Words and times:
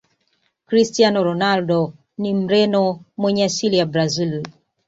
cristiano 0.67 1.23
ronaldo 1.23 1.93
ni 2.17 2.33
mreno 2.33 2.99
mwenye 3.17 3.43
asili 3.45 3.77
ya 3.77 3.85
brazil 3.85 4.43